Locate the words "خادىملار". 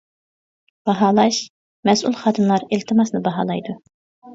2.25-2.69